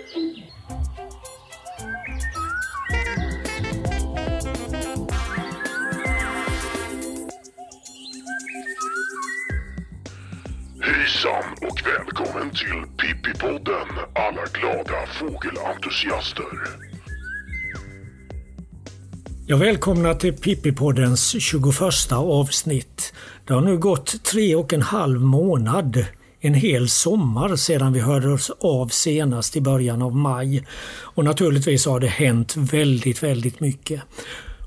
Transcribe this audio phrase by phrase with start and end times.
[0.00, 0.16] Hejsan
[11.60, 16.44] och välkommen till Pippipodden alla glada fågelentusiaster.
[19.46, 23.12] Jag välkomnar till Pippipoddens 21 avsnitt.
[23.46, 26.04] Det har nu gått tre och en halv månad,
[26.40, 30.66] en hel sommar sedan vi hörde oss av senast i början av maj.
[31.00, 34.02] Och naturligtvis har det hänt väldigt, väldigt mycket.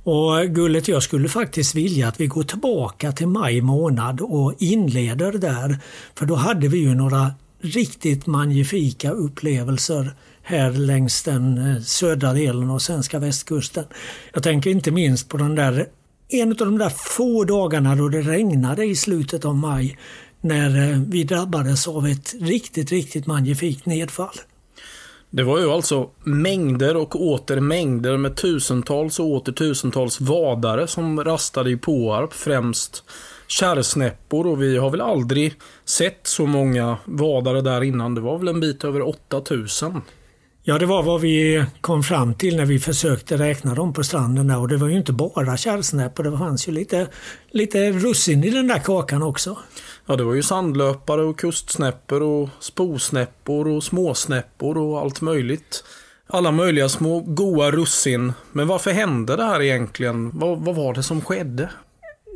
[0.03, 5.31] Och Gullet, jag skulle faktiskt vilja att vi går tillbaka till maj månad och inleder
[5.31, 5.77] där.
[6.15, 7.31] För då hade vi ju några
[7.61, 13.85] riktigt magnifika upplevelser här längs den eh, södra delen av svenska västkusten.
[14.33, 15.85] Jag tänker inte minst på den där,
[16.29, 19.97] en av de där få dagarna då det regnade i slutet av maj
[20.43, 24.35] när eh, vi drabbades av ett riktigt, riktigt magnifikt nedfall.
[25.29, 31.23] Det var ju alltså mängder och åter mängder med tusentals och åter tusentals vadare som
[31.23, 33.03] rastade i Påarp, främst
[33.47, 35.53] kärrsnäppor och vi har väl aldrig
[35.85, 38.15] sett så många vadare där innan.
[38.15, 40.01] Det var väl en bit över 8000.
[40.65, 44.47] Ja, det var vad vi kom fram till när vi försökte räkna dem på stranden
[44.47, 47.07] där och det var ju inte bara kärrsnäppor, det fanns ju lite,
[47.51, 49.57] lite russin i den där kakan också.
[50.05, 55.83] Ja, det var ju sandlöpare och kustsnäppor och sposnäppor och småsnäppor och allt möjligt.
[56.27, 58.33] Alla möjliga små goa russin.
[58.51, 60.39] Men varför hände det här egentligen?
[60.39, 61.69] Vad, vad var det som skedde?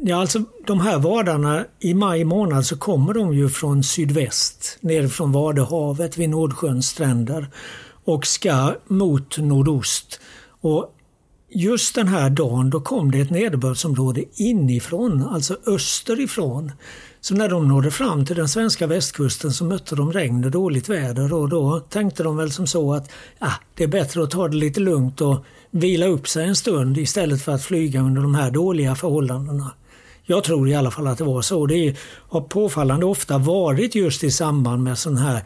[0.02, 5.32] Ja, alltså de här vadarna i maj månad så kommer de ju från sydväst, nerifrån
[5.32, 7.48] Vadehavet vid Nordsjöns stränder
[8.08, 10.20] och ska mot nordost.
[10.62, 10.94] Och
[11.50, 16.72] just den här dagen då kom det ett nederbördsområde inifrån, alltså österifrån.
[17.22, 20.90] Så när de nådde fram till den svenska västkusten så mötte de regn och dåligt
[20.90, 24.48] väder och då tänkte de väl som så att ah, det är bättre att ta
[24.48, 28.36] det lite lugnt och vila upp sig en stund istället för att flyga under de
[28.36, 29.72] här dåliga förhållandena.
[30.24, 31.66] Jag tror i alla fall att det var så.
[31.66, 31.96] Det
[32.30, 35.44] har påfallande ofta varit just i samband med sån här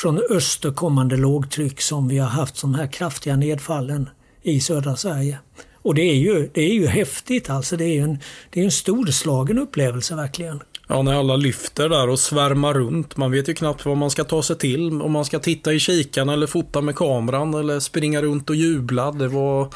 [0.00, 4.08] från öster kommande lågtryck som vi har haft som här kraftiga nedfallen
[4.42, 5.38] i södra Sverige.
[5.74, 7.76] Och det är ju, det är ju häftigt alltså.
[7.76, 8.18] Det är en,
[8.50, 10.60] det är en storslagen upplevelse verkligen.
[10.90, 13.16] Ja, när alla lyfter där och svärmar runt.
[13.16, 15.02] Man vet ju knappt vad man ska ta sig till.
[15.02, 19.12] Om man ska titta i kikan eller fota med kameran eller springa runt och jubla.
[19.12, 19.68] Det var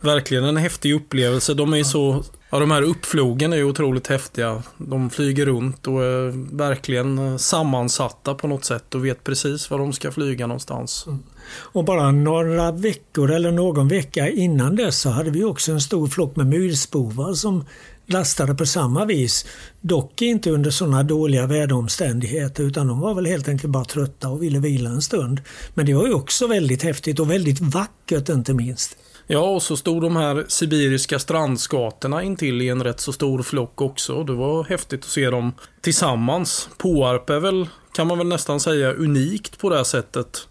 [0.00, 1.54] verkligen en häftig upplevelse.
[1.54, 2.24] De är ju så
[2.54, 4.62] Ja, de här uppflogen är ju otroligt häftiga.
[4.76, 9.78] De flyger runt och är verkligen eh, sammansatta på något sätt och vet precis var
[9.78, 11.04] de ska flyga någonstans.
[11.06, 11.18] Mm.
[11.56, 16.06] Och bara några veckor eller någon vecka innan dess så hade vi också en stor
[16.06, 17.64] flock med myrspovar som
[18.06, 19.46] lastade på samma vis.
[19.80, 24.42] Dock inte under sådana dåliga väderomständigheter utan de var väl helt enkelt bara trötta och
[24.42, 25.40] ville vila en stund.
[25.74, 28.96] Men det var ju också väldigt häftigt och väldigt vackert inte minst.
[29.26, 33.80] Ja, och så stod de här sibiriska strandskatorna intill i en rätt så stor flock
[33.80, 34.24] också.
[34.24, 36.68] Det var häftigt att se dem tillsammans.
[36.78, 40.48] Påarp är väl, kan man väl nästan säga, unikt på det här sättet.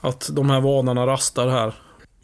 [0.00, 1.74] Att de här vanarna rastar här.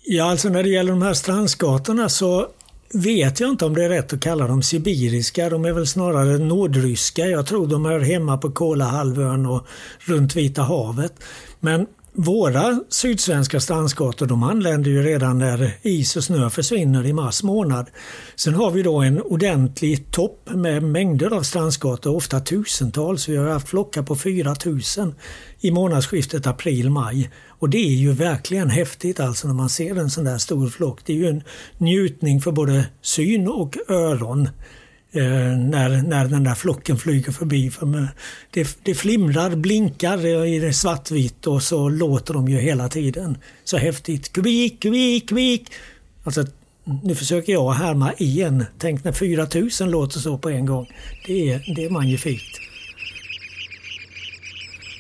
[0.03, 2.49] Ja, alltså när det gäller de här strandskatorna så
[2.93, 5.50] vet jag inte om det är rätt att kalla dem sibiriska.
[5.50, 7.26] De är väl snarare nordryska.
[7.26, 9.66] Jag tror de är hemma på Kolahalvön och
[9.99, 11.12] runt Vita havet.
[11.60, 11.87] Men
[12.20, 17.90] våra sydsvenska strandskator de anländer ju redan när is och snö försvinner i mars månad.
[18.36, 23.28] Sen har vi då en ordentlig topp med mängder av strandskator, ofta tusentals.
[23.28, 25.14] Vi har haft flockar på 4000
[25.60, 27.30] i månadsskiftet april-maj.
[27.48, 31.00] Och det är ju verkligen häftigt alltså när man ser en sån där stor flock.
[31.04, 31.42] Det är ju en
[31.78, 34.48] njutning för både syn och öron.
[35.12, 35.22] Eh,
[35.58, 37.70] när, när den där flocken flyger förbi.
[37.70, 38.08] För
[38.50, 43.38] det, det flimrar, blinkar i det svartvitt och så låter de ju hela tiden.
[43.64, 44.32] Så häftigt.
[44.32, 45.72] Kubik, kubik, kubik.
[46.24, 46.44] Alltså,
[47.02, 48.64] nu försöker jag härma igen.
[48.78, 50.86] Tänk när 4000 låter så på en gång.
[51.26, 52.60] Det är, det är magnifikt.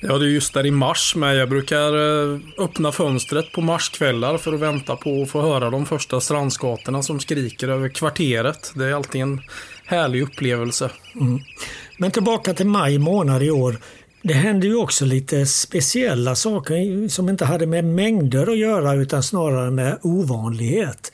[0.02, 1.36] Ja, det är just där i mars med.
[1.36, 5.86] Jag brukar eh, öppna fönstret på marskvällar för att vänta på att få höra de
[5.86, 8.72] första strandskatorna som skriker över kvarteret.
[8.74, 9.40] Det är alltid en
[9.88, 10.90] härlig upplevelse.
[11.14, 11.40] Mm.
[11.98, 13.76] Men tillbaka till maj månad i år.
[14.22, 19.22] Det hände ju också lite speciella saker som inte hade med mängder att göra utan
[19.22, 21.12] snarare med ovanlighet.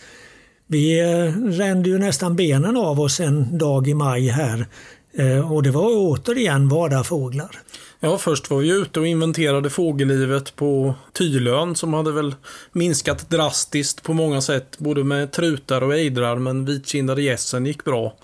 [0.66, 4.66] Vi eh, rände ju nästan benen av oss en dag i maj här
[5.12, 7.60] eh, och det var återigen vadarfåglar.
[8.00, 12.34] Ja, först var vi ute och inventerade fågellivet på Tylön som hade väl
[12.72, 18.14] minskat drastiskt på många sätt, både med trutar och ejdrar, men vitkindade gässen gick bra.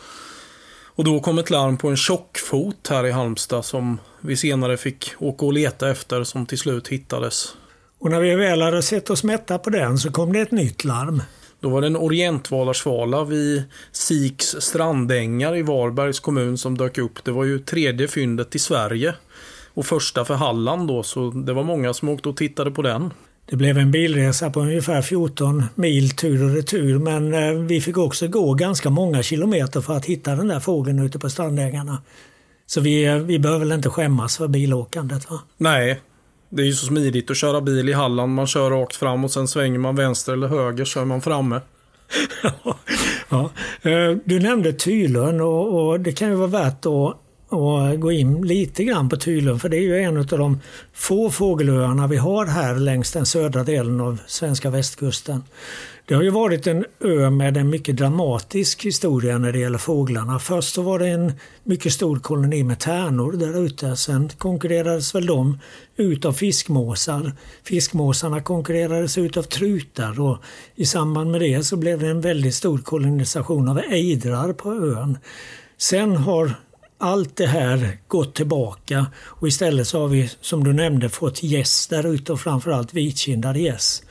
[0.94, 5.14] Och då kom ett larm på en tjockfot här i Halmstad som vi senare fick
[5.18, 7.54] åka och leta efter som till slut hittades.
[7.98, 10.84] Och när vi väl hade sett oss mätta på den så kom det ett nytt
[10.84, 11.22] larm.
[11.60, 17.24] Då var det en orientvalarsvala vid Siks strandängar i Varbergs kommun som dök upp.
[17.24, 19.14] Det var ju tredje fyndet i Sverige.
[19.74, 23.10] Och första för Halland då, så det var många som åkte och tittade på den.
[23.50, 27.98] Det blev en bilresa på ungefär 14 mil tur och retur men eh, vi fick
[27.98, 32.02] också gå ganska många kilometer för att hitta den där fågeln ute på strandängarna.
[32.66, 35.40] Så vi, eh, vi behöver väl inte skämmas för bilåkandet va?
[35.56, 36.00] Nej,
[36.48, 38.34] det är ju så smidigt att köra bil i Halland.
[38.34, 41.60] Man kör rakt fram och sen svänger man vänster eller höger så är man framme.
[43.28, 43.50] ja.
[43.82, 47.16] Eh, du nämnde Tylön och, och det kan ju vara värt att
[47.50, 50.60] och gå in lite grann på Tylön för det är ju en av de
[50.92, 55.42] få fågelöarna vi har här längs den södra delen av svenska västkusten.
[56.10, 60.38] Det har ju varit en ö med en mycket dramatisk historia när det gäller fåglarna.
[60.38, 61.32] Först så var det en
[61.64, 63.96] mycket stor koloni med tärnor där ute.
[63.96, 65.58] Sen konkurrerades väl de
[65.96, 67.32] ut av fiskmåsar.
[67.64, 70.38] Fiskmåsarna konkurrerades ut av trutar och
[70.74, 75.18] i samband med det så blev det en väldigt stor kolonisation av ejdrar på ön.
[75.78, 76.54] Sen har
[77.00, 81.86] allt det här gått tillbaka och istället så har vi som du nämnde fått gäss
[81.86, 84.02] där ute och framförallt vitkindade gäss.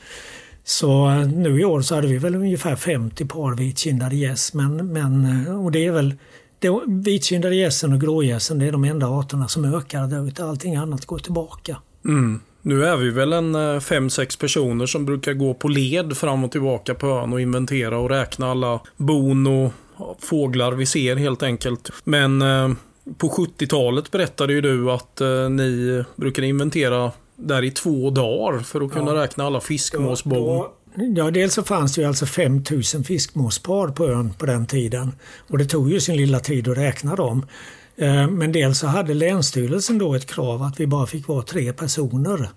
[0.64, 4.92] Så eh, nu i år så hade vi väl ungefär 50 par vitkindade gäss men,
[4.92, 6.14] men eh, och det är väl
[6.58, 10.44] det, vitkindade gässen och grågässen det är de enda arterna som ökar där ute.
[10.44, 11.76] Allting annat går tillbaka.
[12.04, 12.40] Mm.
[12.62, 16.52] Nu är vi väl en eh, 5-6 personer som brukar gå på led fram och
[16.52, 19.72] tillbaka på ön och inventera och räkna alla bon och
[20.18, 21.90] fåglar vi ser helt enkelt.
[22.04, 22.70] Men eh,
[23.18, 28.80] på 70-talet berättade ju du att eh, ni brukade inventera där i två dagar för
[28.80, 29.22] att kunna ja.
[29.22, 30.66] räkna alla fiskmåsbon.
[31.16, 35.12] Ja, dels så fanns det ju alltså 5000 fiskmåspar på ön på den tiden.
[35.48, 37.46] Och det tog ju sin lilla tid att räkna dem.
[37.96, 41.72] Eh, men dels så hade Länsstyrelsen då ett krav att vi bara fick vara tre
[41.72, 42.48] personer.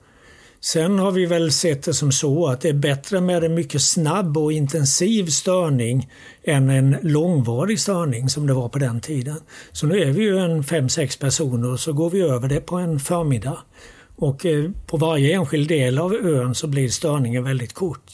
[0.65, 3.81] Sen har vi väl sett det som så att det är bättre med en mycket
[3.81, 6.09] snabb och intensiv störning
[6.43, 9.37] än en långvarig störning som det var på den tiden.
[9.71, 12.59] Så nu är vi ju en fem sex personer och så går vi över det
[12.59, 13.57] på en förmiddag.
[14.15, 18.11] Och eh, på varje enskild del av ön så blir störningen väldigt kort.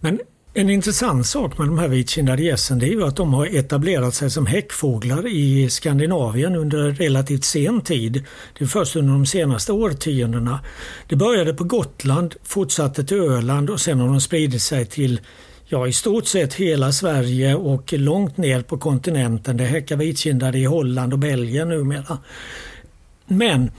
[0.00, 0.20] Men
[0.54, 4.14] en intressant sak med de här vitkindade gässen det är ju att de har etablerat
[4.14, 8.24] sig som häckfåglar i Skandinavien under relativt sen tid.
[8.58, 10.60] Det är först under de senaste årtiondena.
[11.08, 15.20] Det började på Gotland, fortsatte till Öland och sen har de spridit sig till
[15.66, 19.56] ja, i stort sett hela Sverige och långt ner på kontinenten.
[19.56, 22.18] Det häckar vitkindade i Holland och Belgien numera.
[23.26, 23.70] Men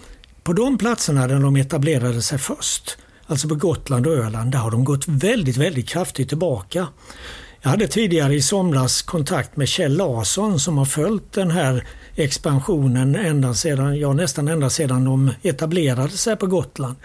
[0.44, 2.97] på de platserna där de etablerade sig först
[3.31, 6.88] alltså på Gotland och Öland, där har de gått väldigt, väldigt kraftigt tillbaka.
[7.62, 13.16] Jag hade tidigare i somras kontakt med Kjell Larsson som har följt den här expansionen
[13.16, 16.95] ända sedan, ja, nästan ända sedan de etablerade sig på Gotland.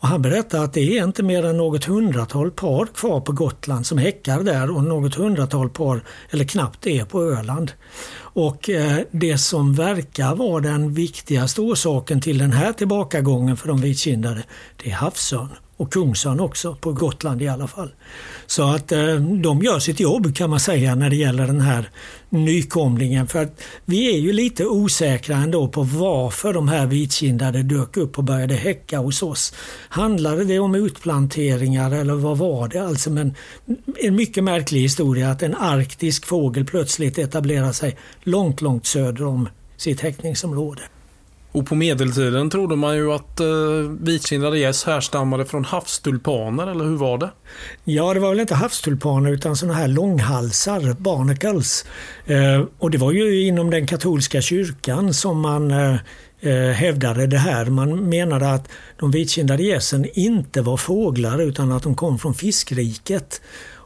[0.00, 3.86] Och han berättade att det är inte mer än något hundratal par kvar på Gotland
[3.86, 7.72] som häckar där och något hundratal par, eller knappt det, på Öland.
[8.18, 13.80] Och eh, det som verkar vara den viktigaste orsaken till den här tillbakagången för de
[13.80, 14.42] vitkindade,
[14.82, 17.90] det är havsörn och kungsörn också, på Gotland i alla fall.
[18.46, 21.90] Så att eh, de gör sitt jobb kan man säga när det gäller den här
[22.30, 23.26] nykomlingen.
[23.26, 28.18] För att vi är ju lite osäkra ändå på varför de här vitkindade dök upp
[28.18, 29.54] och började häcka hos oss.
[29.88, 32.82] Handlade det om utplanteringar eller vad var det?
[32.82, 33.34] Alltså men,
[33.96, 39.48] en mycket märklig historia att en arktisk fågel plötsligt etablerar sig långt, långt söder om
[39.76, 40.82] sitt häckningsområde.
[41.52, 43.46] Och på medeltiden trodde man ju att eh,
[44.00, 47.30] vitkindade gäss härstammade från havstulpaner, eller hur var det?
[47.84, 51.84] Ja, det var väl inte havstulpaner utan sådana här långhalsar, barnacles.
[52.26, 55.94] Eh, och det var ju inom den katolska kyrkan som man eh,
[56.40, 57.66] eh hävdade det här.
[57.66, 63.40] Man menade att de vitkindade gässen inte var fåglar utan att de kom från fiskriket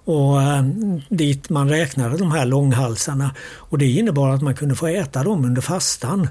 [0.04, 0.62] och eh,
[1.08, 3.30] dit man räknade de här långhalsarna.
[3.56, 6.28] Och det innebar att man kunde få äta dem under fastan.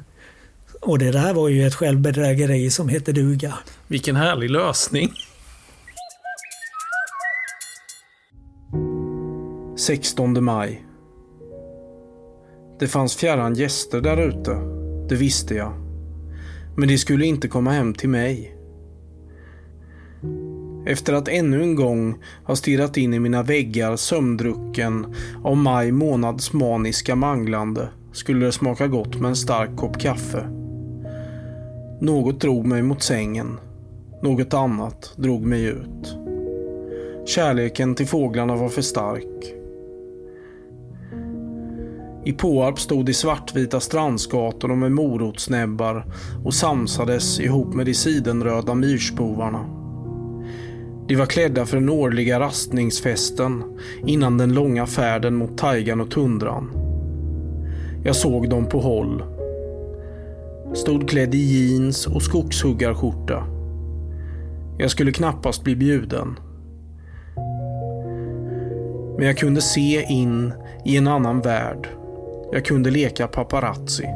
[0.85, 3.53] Och det där var ju ett självbedrägeri som hette duga.
[3.87, 5.11] Vilken härlig lösning.
[9.77, 10.85] 16 maj.
[12.79, 14.51] Det fanns fjärran gäster där ute.
[15.09, 15.73] Det visste jag.
[16.77, 18.57] Men de skulle inte komma hem till mig.
[20.85, 26.53] Efter att ännu en gång ha stirrat in i mina väggar sömndrucken av maj månads
[26.53, 30.62] maniska manglande skulle det smaka gott med en stark kopp kaffe.
[32.03, 33.59] Något drog mig mot sängen.
[34.21, 36.17] Något annat drog mig ut.
[37.25, 39.53] Kärleken till fåglarna var för stark.
[42.25, 46.05] I Påarp stod de svartvita strandsgatorna med morotsnäbbar
[46.45, 49.65] och samsades ihop med de sidenröda myrspovarna.
[51.07, 53.63] De var klädda för den årliga rastningsfesten
[54.05, 56.71] innan den långa färden mot tajgan och tundran.
[58.03, 59.32] Jag såg dem på håll.
[60.73, 63.47] Stod klädd i jeans och skogshuggarskjorta.
[64.77, 66.39] Jag skulle knappast bli bjuden.
[69.17, 70.53] Men jag kunde se in
[70.85, 71.87] i en annan värld.
[72.51, 74.07] Jag kunde leka paparazzi.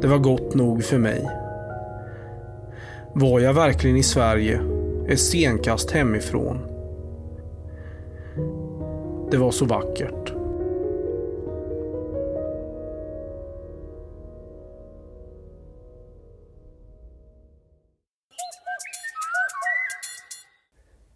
[0.00, 1.30] Det var gott nog för mig.
[3.14, 4.60] Var jag verkligen i Sverige?
[5.08, 6.58] Ett stenkast hemifrån.
[9.30, 10.41] Det var så vackert.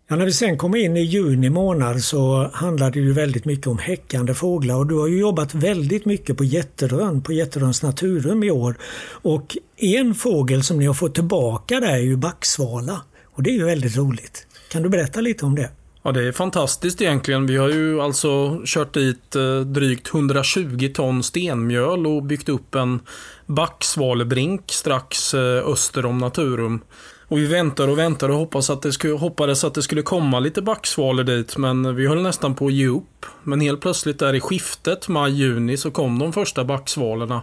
[0.09, 3.67] Ja, när vi sen kommer in i juni månad så handlar det ju väldigt mycket
[3.67, 8.43] om häckande fåglar och du har ju jobbat väldigt mycket på Jätterön, på Jätteröns naturrum
[8.43, 8.77] i år.
[9.11, 13.55] Och en fågel som ni har fått tillbaka där är ju backsvala och det är
[13.55, 14.47] ju väldigt roligt.
[14.69, 15.71] Kan du berätta lite om det?
[16.03, 17.47] Ja, det är fantastiskt egentligen.
[17.47, 23.01] Vi har ju alltså kört dit eh, drygt 120 ton stenmjöl och byggt upp en
[23.47, 26.81] backsvalebrink strax eh, öster om Naturum.
[27.29, 30.41] Och vi väntar och väntar och hoppades att det skulle, hoppades att det skulle komma
[30.41, 31.57] lite backsvalor dit.
[31.57, 33.27] Men vi höll nästan på att ge upp.
[33.43, 37.43] Men helt plötsligt där i skiftet maj-juni så kom de första backsvalorna.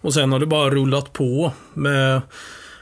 [0.00, 2.20] Och sen har det bara rullat på med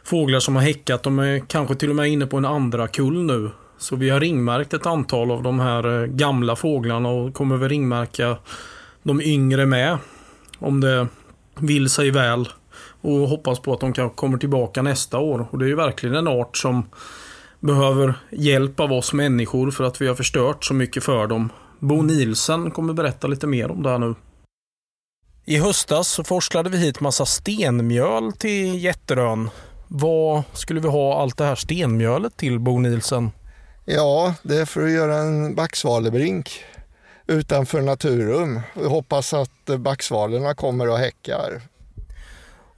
[0.05, 1.02] fåglar som har häckat.
[1.02, 3.50] De är kanske till och med inne på en andra kull nu.
[3.78, 7.69] Så vi har ringmärkt ett antal av de här eh, gamla fåglarna och kommer väl
[7.69, 8.37] ringmärka
[9.02, 9.99] de yngre med.
[10.59, 11.07] Om det
[11.55, 12.49] vill sig väl
[13.09, 15.49] och hoppas på att de kan kommer tillbaka nästa år.
[15.50, 16.87] Och det är ju verkligen en art som
[17.61, 21.53] behöver hjälp av oss människor för att vi har förstört så mycket för dem.
[21.79, 24.15] Bo Nielsen kommer berätta lite mer om det här nu.
[25.45, 29.50] I höstas så forslade vi hit massa stenmjöl till Jätterön.
[29.88, 33.31] Vad skulle vi ha allt det här stenmjölet till, Bo Nielsen?
[33.85, 36.65] Ja, det är för att göra en backsvalebrink
[37.27, 38.61] utanför Naturum.
[38.75, 41.62] Vi hoppas att backsvalorna kommer och häckar.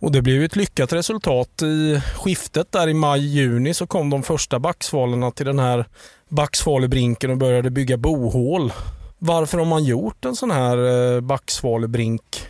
[0.01, 1.63] Och det blev ett lyckat resultat.
[1.63, 5.89] I skiftet där i maj-juni så kom de första backsvalorna till den här
[6.29, 8.73] backsvalebrinken och började bygga bohål.
[9.19, 12.47] Varför har man gjort en sån här eh, backsvalebrink?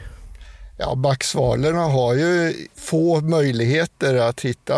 [0.78, 4.75] Ja, backsvalorna har ju få möjligheter att hitta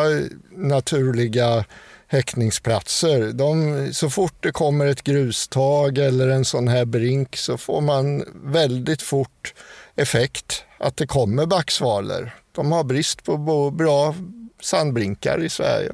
[0.50, 1.64] naturliga
[2.06, 3.32] häckningsplatser.
[3.32, 8.24] De, så fort det kommer ett grustag eller en sån här brink så får man
[8.44, 9.54] väldigt fort
[9.96, 12.41] effekt att det kommer backsvalor.
[12.52, 14.14] De har brist på bra
[14.60, 15.92] sandbrinkar i Sverige.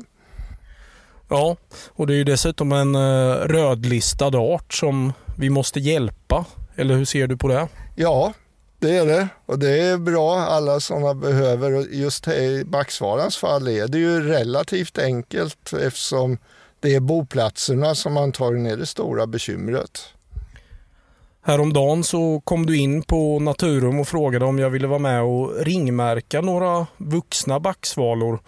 [1.29, 1.57] Ja,
[1.89, 6.45] och det är ju dessutom en eh, rödlistad art som vi måste hjälpa.
[6.77, 7.69] Eller hur ser du på det?
[7.97, 8.33] Ja,
[8.79, 9.29] det är det.
[9.47, 11.73] Och det är bra alla sådana behöver.
[11.73, 16.39] Och just i backsvalans fall är det ju relativt enkelt eftersom
[16.81, 20.01] det är boplatserna som antagligen är det stora bekymret.
[21.49, 25.65] Häromdagen så kom du in på Naturum och frågade om jag ville vara med och
[25.65, 28.41] ringmärka några vuxna backsvalor.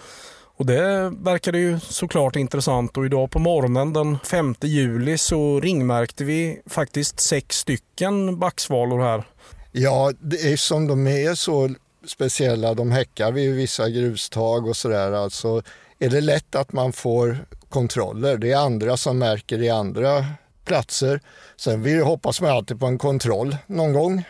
[0.57, 6.25] Och det verkade ju såklart intressant och idag på morgonen den 5 juli så ringmärkte
[6.25, 9.25] vi faktiskt sex stycken backsvalor här.
[9.73, 11.69] Ja, det är som de är så
[12.07, 15.63] speciella, de häckar vid vissa grustag och sådär, alltså
[15.99, 17.39] är det lätt att man får
[17.69, 18.37] kontroller.
[18.37, 20.25] Det är andra som märker i andra
[20.71, 21.21] platser.
[21.57, 24.25] Sen vi hoppas man alltid på en kontroll någon gång.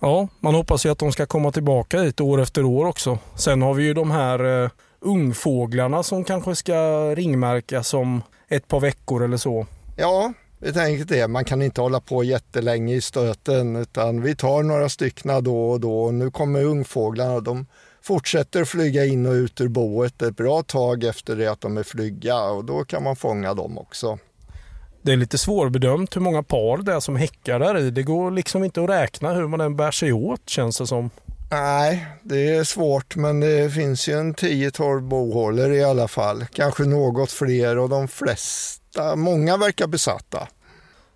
[0.00, 3.18] Ja, man hoppas ju att de ska komma tillbaka hit år efter år också.
[3.36, 4.70] Sen har vi ju de här eh,
[5.00, 6.74] ungfåglarna som kanske ska
[7.14, 9.66] ringmärkas om ett par veckor eller så.
[9.96, 11.28] Ja, vi tänker det.
[11.28, 15.80] Man kan inte hålla på jättelänge i stöten utan vi tar några stycken då och
[15.80, 16.10] då.
[16.10, 17.40] Nu kommer ungfåglarna.
[17.40, 17.66] De
[18.02, 21.82] fortsätter flyga in och ut ur boet ett bra tag efter det att de är
[21.82, 24.18] flygga och då kan man fånga dem också.
[25.02, 27.90] Det är lite svårbedömt hur många par det är som häckar där i.
[27.90, 31.10] Det går liksom inte att räkna hur man än bär sig åt känns det som.
[31.50, 36.44] Nej, det är svårt men det finns ju en 10-12 bohålor i alla fall.
[36.52, 40.48] Kanske något fler och de flesta, många verkar besatta.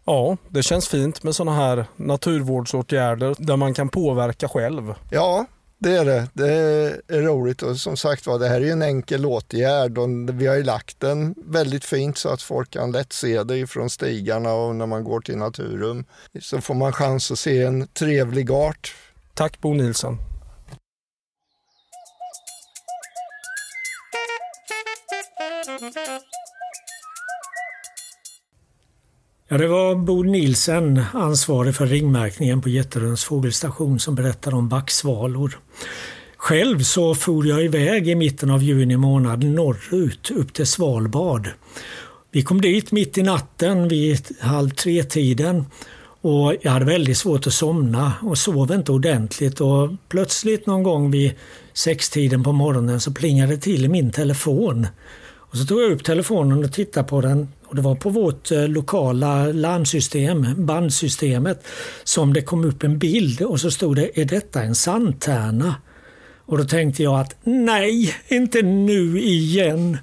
[0.04, 4.94] Ja, det känns fint med sådana här naturvårdsåtgärder där man kan påverka själv.
[5.10, 5.46] Ja,
[5.78, 6.28] det är det.
[6.32, 6.52] Det
[7.08, 10.54] är roligt och som sagt var, det här är en enkel åtgärd och vi har
[10.54, 14.76] ju lagt den väldigt fint så att folk kan lätt se det ifrån stigarna och
[14.76, 16.04] när man går till Naturum
[16.40, 18.94] så får man chans att se en trevlig art.
[19.34, 20.18] Tack Bo Nilsson.
[29.48, 35.58] Ja, det var Bo Nielsen, ansvarig för ringmärkningen på Jätteröns fågelstation, som berättade om backsvalor.
[36.36, 41.48] Själv så for jag iväg i mitten av juni månad norrut upp till Svalbard.
[42.30, 45.64] Vi kom dit mitt i natten vid halv tre-tiden
[46.20, 51.10] och jag hade väldigt svårt att somna och sov inte ordentligt och plötsligt någon gång
[51.10, 51.32] vid
[51.72, 54.86] sextiden på morgonen så plingade det till i min telefon.
[55.56, 58.50] Och så tog jag upp telefonen och tittade på den och det var på vårt
[58.50, 61.66] eh, lokala larmsystem, bandsystemet,
[62.04, 65.74] som det kom upp en bild och så stod det är detta en sandtärna?
[66.46, 69.98] Och då tänkte jag att nej, inte nu igen.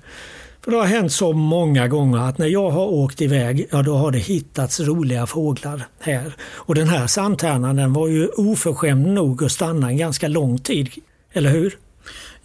[0.63, 3.95] För det har hänt så många gånger att när jag har åkt iväg, ja då
[3.95, 6.35] har det hittats roliga fåglar här.
[6.41, 10.89] Och den här sandtärnan den var ju oförskämd nog att stanna en ganska lång tid.
[11.33, 11.77] Eller hur?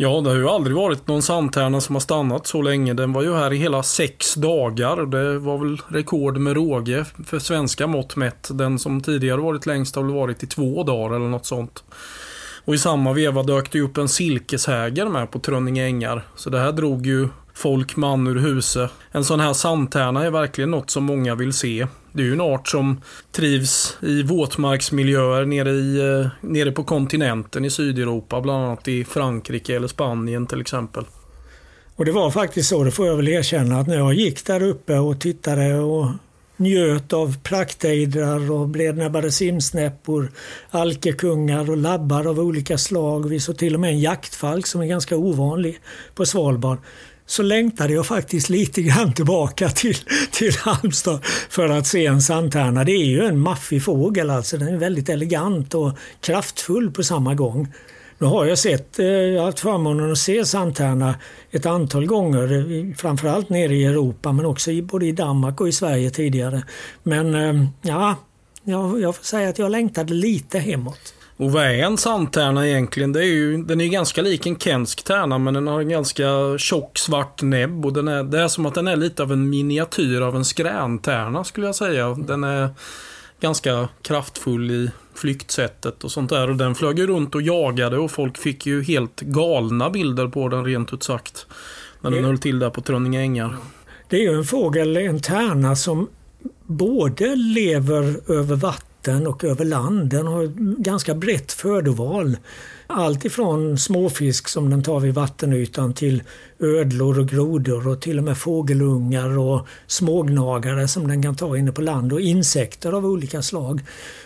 [0.00, 2.94] Ja, det har ju aldrig varit någon sandtärna som har stannat så länge.
[2.94, 5.06] Den var ju här i hela sex dagar.
[5.06, 8.48] Det var väl rekord med råge för svenska mått mätt.
[8.52, 11.84] Den som tidigare varit längst har väl varit i två dagar eller något sånt.
[12.64, 16.22] Och i samma veva dök det upp en silkeshäger med på Trönninge ängar.
[16.36, 17.28] Så det här drog ju
[17.58, 18.90] folk man ur huset.
[19.12, 21.86] En sån här sandtärna är verkligen något som många vill se.
[22.12, 23.00] Det är ju en art som
[23.32, 29.76] trivs i våtmarksmiljöer nere, i, eh, nere på kontinenten i Sydeuropa, bland annat i Frankrike
[29.76, 31.04] eller Spanien till exempel.
[31.96, 34.62] Och det var faktiskt så, det får jag väl erkänna, att när jag gick där
[34.62, 36.06] uppe och tittade och
[36.56, 40.30] njöt av praktejdrar och brednäbbade simsnäppor,
[40.70, 43.28] alkekungar och labbar av olika slag.
[43.28, 45.80] Vi såg till och med en jaktfalk som är ganska ovanlig
[46.14, 46.78] på Svalbard
[47.30, 49.96] så längtade jag faktiskt lite grann tillbaka till,
[50.30, 52.84] till Halmstad för att se en sandtärna.
[52.84, 54.56] Det är ju en maffig fågel alltså.
[54.56, 57.72] Den är väldigt elegant och kraftfull på samma gång.
[58.18, 61.14] Nu har jag sett, eh, jag har haft förmånen att se sandtärna
[61.50, 65.68] ett antal gånger, eh, framförallt nere i Europa men också i, både i Danmark och
[65.68, 66.62] i Sverige tidigare.
[67.02, 68.16] Men eh, ja,
[68.64, 71.14] jag, jag får säga att jag längtade lite hemåt.
[71.38, 73.12] Och vad är en sandtärna egentligen?
[73.12, 75.88] Det är ju, den är ju ganska lik en kensk tärna men den har en
[75.88, 79.32] ganska tjock svart näbb och den är, det är som att den är lite av
[79.32, 82.14] en miniatyr av en skräntärna skulle jag säga.
[82.14, 82.70] Den är
[83.40, 86.50] ganska kraftfull i flyktsättet och sånt där.
[86.50, 90.48] Och den flög ju runt och jagade och folk fick ju helt galna bilder på
[90.48, 91.46] den rent ut sagt.
[92.00, 93.56] När den det, höll till där på Trönninge ängar.
[94.08, 96.08] Det är ju en fågel, en tärna som
[96.66, 100.10] både lever över vatten vatten och över land.
[100.10, 102.36] Den har ett ganska brett födoval.
[102.86, 106.22] Allt ifrån småfisk som den tar vid vattenytan till
[106.60, 111.72] ödlor och grodor och till och med fågelungar och smågnagare som den kan ta inne
[111.72, 113.80] på land och insekter av olika slag.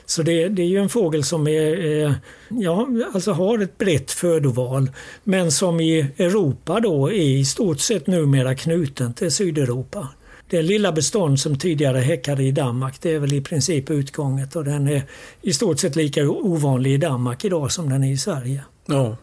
[0.07, 2.15] Så det, det är ju en fågel som är,
[2.49, 4.91] ja, alltså har ett brett födoval
[5.25, 10.09] men som i Europa då är i stort sett numera knuten till Sydeuropa.
[10.53, 14.65] Det lilla bestånd som tidigare häckade i Danmark det är väl i princip utgånget och
[14.65, 15.03] den är
[15.43, 18.65] i stort sett lika ovanlig i Danmark idag som den är i Sverige.
[18.87, 19.17] Ja.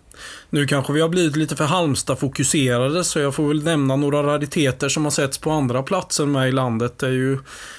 [0.50, 4.90] Nu kanske vi har blivit lite för Halmstad-fokuserade så jag får väl nämna några rariteter
[4.90, 6.98] som har setts på andra platser med i landet.
[6.98, 7.38] Det är ju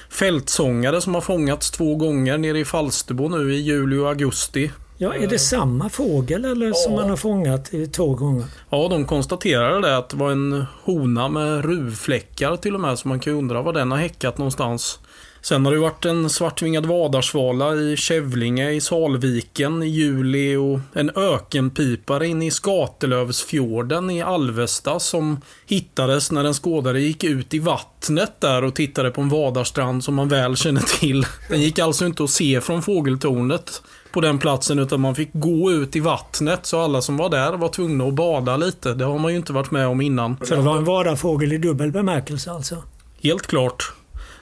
[0.09, 4.71] fältsångare som har fångats två gånger nere i Falsterbo nu i juli och augusti.
[5.03, 6.73] Ja, är det samma fågel eller ja.
[6.73, 8.45] som man har fångat två gånger?
[8.69, 13.07] Ja, de konstaterade det att det var en hona med ruvfläckar till och med, så
[13.07, 14.99] man kan undra var den har häckat någonstans.
[15.43, 21.11] Sen har det varit en svartvingad vadarsvala i Kävlinge i Salviken i juli och en
[21.15, 28.41] ökenpipare inne i Skatelövsfjorden i Alvesta som hittades när en skådare gick ut i vattnet
[28.41, 31.25] där och tittade på en vadarstrand som man väl känner till.
[31.49, 35.71] Den gick alltså inte att se från fågeltornet på den platsen utan man fick gå
[35.71, 38.93] ut i vattnet så alla som var där var tvungna att bada lite.
[38.93, 40.37] Det har man ju inte varit med om innan.
[40.43, 42.83] Så det var en vadarfågel i dubbel bemärkelse alltså?
[43.23, 43.93] Helt klart.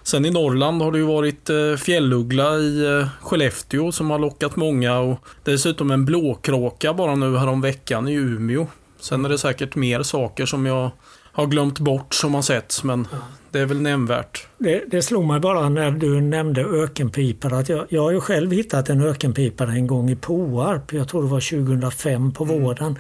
[0.10, 4.56] Sen i Norrland har det ju varit eh, fjälluggla i eh, Skellefteå som har lockat
[4.56, 8.68] många och dessutom en blåkråka bara nu härom veckan i Umeå.
[9.00, 10.92] Sen är det säkert mer saker som jag
[11.32, 13.08] har glömt bort som har setts men
[13.52, 14.48] det är väl nämnvärt.
[14.58, 18.52] Det, det slog mig bara när du nämnde ökenpipare att jag, jag har ju själv
[18.52, 20.94] hittat en ökenpipare en gång i Påarp.
[20.94, 22.96] Jag tror det var 2005 på mm.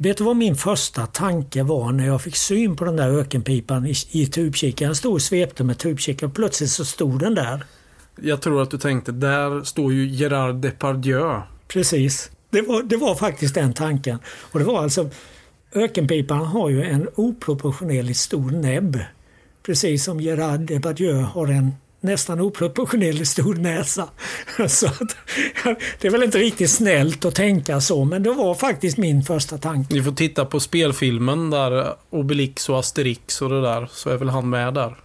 [0.00, 3.86] Vet du vad min första tanke var när jag fick syn på den där ökenpipan
[3.86, 4.88] i, i tubkikaren?
[4.88, 7.64] Jag stod och svepte med tubkikaren och plötsligt så stod den där.
[8.22, 11.40] Jag tror att du tänkte, där står ju Gerard Depardieu.
[11.68, 12.30] Precis.
[12.50, 14.18] Det var, det var faktiskt den tanken.
[14.26, 15.10] Och det var alltså
[15.72, 18.98] Ökenpipan har ju en oproportionerligt stor näbb.
[19.62, 24.08] Precis som Gerard Depardieu har en nästan oproportionerligt stor näsa.
[24.68, 25.16] Så att,
[26.00, 29.58] det är väl inte riktigt snällt att tänka så, men det var faktiskt min första
[29.58, 29.94] tanke.
[29.94, 34.28] Ni får titta på spelfilmen där Obelix och Asterix och det där, så är väl
[34.28, 34.96] han med där.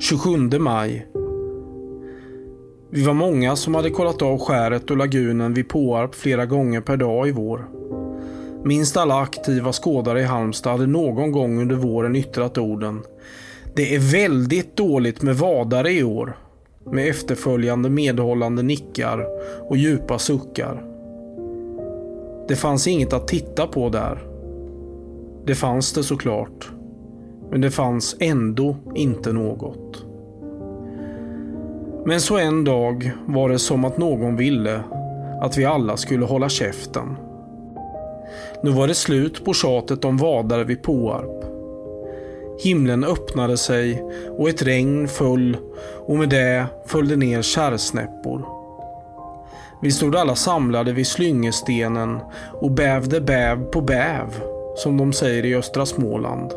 [0.00, 1.06] 27 maj.
[2.90, 6.96] Vi var många som hade kollat av skäret och lagunen vid Påarp flera gånger per
[6.96, 7.68] dag i vår.
[8.66, 13.02] Minst alla aktiva skådare i Halmstad hade någon gång under våren yttrat orden
[13.74, 16.36] Det är väldigt dåligt med vadare i år.
[16.92, 19.26] Med efterföljande medhållande nickar
[19.68, 20.84] och djupa suckar.
[22.48, 24.18] Det fanns inget att titta på där.
[25.46, 26.70] Det fanns det såklart.
[27.50, 30.04] Men det fanns ändå inte något.
[32.06, 34.80] Men så en dag var det som att någon ville
[35.40, 37.16] att vi alla skulle hålla käften.
[38.64, 41.44] Nu var det slut på tjatet om vadare vid Påarp.
[42.64, 44.04] Himlen öppnade sig
[44.38, 45.56] och ett regn föll
[46.06, 48.46] och med det följde ner kärrsnäppor.
[49.82, 52.18] Vi stod alla samlade vid slyngestenen
[52.52, 54.40] och bävde bäv på bäv,
[54.76, 56.52] som de säger i östra Småland.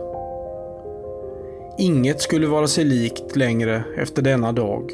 [1.77, 4.91] Inget skulle vara sig likt längre efter denna dag.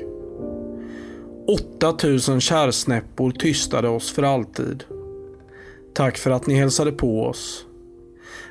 [1.48, 4.84] 8000 kärrsnäppor tystade oss för alltid.
[5.94, 7.66] Tack för att ni hälsade på oss.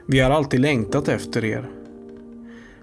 [0.07, 1.71] Vi har alltid längtat efter er.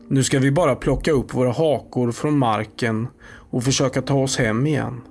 [0.08, 3.08] Nu ska vi bara plocka upp våra hakor från marken
[3.52, 5.02] och försöka ta oss hem igen.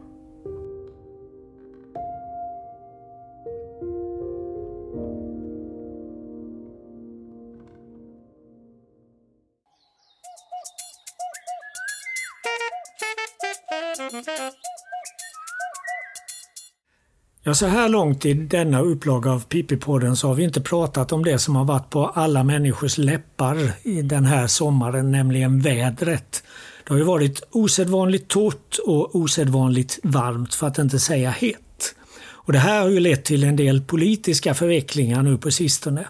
[17.49, 21.25] Ja, så här långt i denna upplaga av Pippi-podden så har vi inte pratat om
[21.25, 26.43] det som har varit på alla människors läppar i den här sommaren, nämligen vädret.
[26.85, 31.95] Det har ju varit osedvanligt torrt och osedvanligt varmt för att inte säga hett.
[32.31, 36.09] Och det här har ju lett till en del politiska förvecklingar nu på sistone.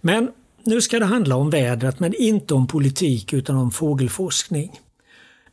[0.00, 0.30] Men
[0.64, 4.80] nu ska det handla om vädret men inte om politik utan om fågelforskning.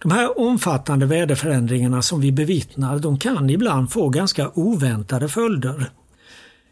[0.01, 5.89] De här omfattande väderförändringarna som vi bevittnar de kan ibland få ganska oväntade följder.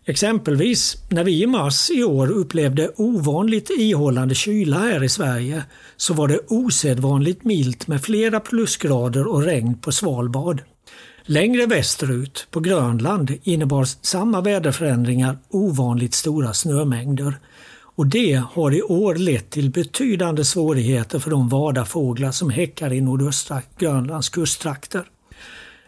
[0.05, 5.63] Exempelvis när vi i mars i år upplevde ovanligt ihållande kyla här i Sverige
[5.97, 10.61] så var det osedvanligt milt med flera plusgrader och regn på Svalbard.
[11.23, 17.39] Längre västerut, på Grönland, innebar samma väderförändringar ovanligt stora snömängder.
[17.95, 23.01] Och det har i år lett till betydande svårigheter för de vadarfåglar som häckar i
[23.01, 25.03] nordöstra Grönlands kusttrakter.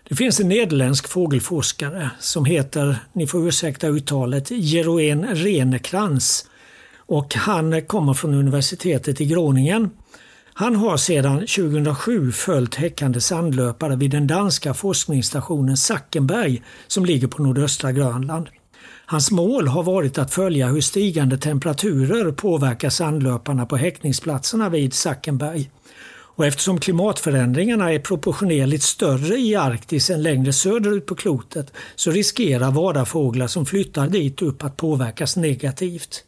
[0.10, 6.46] Det finns en nederländsk fågelforskare som heter, ni får ursäkta uttalet, Jeroen Renekrans
[6.96, 9.89] och han kommer från universitetet i Groningen.
[10.54, 17.43] Han har sedan 2007 följt häckande sandlöpare vid den danska forskningsstationen Sackenberg som ligger på
[17.43, 18.50] nordöstra Grönland.
[19.10, 25.70] Hans mål har varit att följa hur stigande temperaturer påverkar sandlöparna på häckningsplatserna vid Sackenberg.
[26.10, 32.72] Och eftersom klimatförändringarna är proportionerligt större i Arktis än längre söderut på klotet så riskerar
[32.72, 36.24] vadarfåglar som flyttar dit upp att påverkas negativt.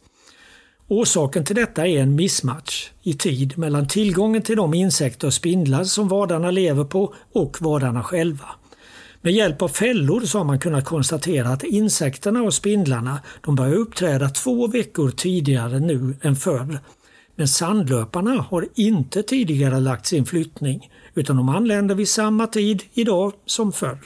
[0.88, 5.84] Orsaken till detta är en missmatch i tid mellan tillgången till de insekter och spindlar
[5.84, 8.48] som vadarna lever på och vadarna själva.
[9.22, 13.74] Med hjälp av fällor så har man kunnat konstatera att insekterna och spindlarna de börjar
[13.74, 16.78] uppträda två veckor tidigare nu än förr.
[17.36, 23.32] Men sandlöparna har inte tidigare lagt sin flyttning utan de anländer vid samma tid idag
[23.46, 23.98] som förr.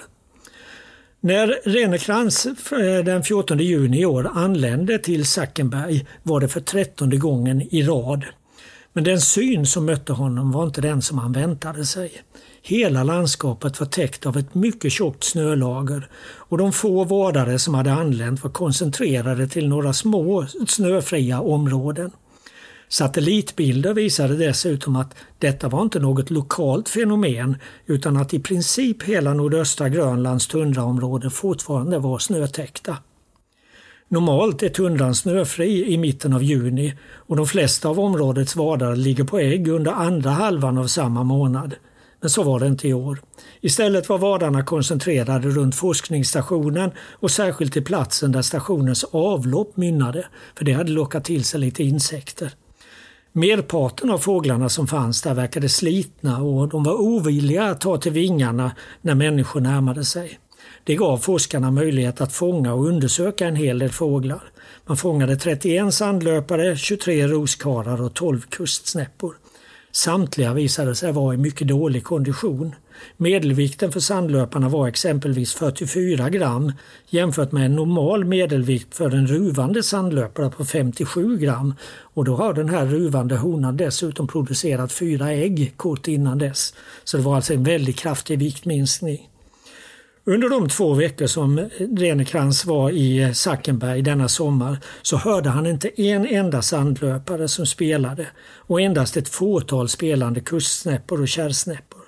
[1.21, 7.17] När Renekrans eh, den 14 juni i år anlände till Sackenberg var det för trettonde
[7.17, 8.25] gången i rad.
[8.97, 12.13] Men den syn som mötte honom var inte den som han väntade sig.
[12.63, 17.93] Hela landskapet var täckt av ett mycket tjockt snölager och de få vårdare som hade
[17.93, 22.11] anlänt var koncentrerade till några små snöfria områden.
[22.89, 29.35] Satellitbilder visade dessutom att detta var inte något lokalt fenomen utan att i princip hela
[29.35, 32.97] nordöstra Grönlands tundraområde fortfarande var snötäckta.
[34.15, 36.95] Normalt är tundran snöfri i mitten av juni
[37.27, 41.75] och de flesta av områdets vadare ligger på ägg under andra halvan av samma månad.
[42.21, 43.21] Men så var det inte i år.
[43.61, 50.27] Istället var vadarna koncentrerade runt forskningsstationen och särskilt till platsen där stationens avlopp mynnade,
[50.59, 52.53] för det hade lockat till sig lite insekter.
[53.33, 58.13] Merparten av fåglarna som fanns där verkade slitna och de var ovilliga att ta till
[58.13, 60.39] vingarna när människor närmade sig.
[60.87, 64.43] Det gav forskarna möjlighet att fånga och undersöka en hel del fåglar.
[64.87, 69.35] Man fångade 31 sandlöpare, 23 roskarar och 12 kustsnäppor.
[69.93, 72.75] Samtliga visade sig vara i mycket dålig kondition.
[73.17, 76.73] Medelvikten för sandlöparna var exempelvis 44 gram
[77.09, 81.75] jämfört med en normal medelvikt för en ruvande sandlöpare på 57 gram.
[82.15, 86.75] Och då har den här ruvande honan dessutom producerat fyra ägg kort innan dess.
[87.05, 89.29] Så det var alltså en väldigt kraftig viktminskning.
[90.27, 96.03] Under de två veckor som Renekrans var i Sackenberg denna sommar så hörde han inte
[96.03, 98.27] en enda sandlöpare som spelade
[98.59, 102.01] och endast ett fåtal spelande kustsnäppor och kärrsnäppor.